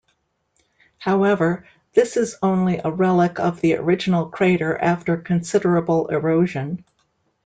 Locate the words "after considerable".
4.75-6.07